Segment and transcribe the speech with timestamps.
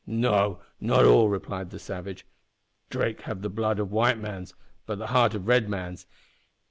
[0.07, 2.25] "No, not all," replied the savage.
[2.89, 4.55] "Drake have the blood of white mans,
[4.87, 6.07] but the heart of red mans.